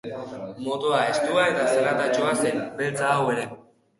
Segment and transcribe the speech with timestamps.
[0.67, 3.45] Motoa estua eta zaratatsua zen, beltza hau ere.